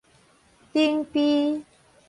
[0.73, 1.63] 頂埤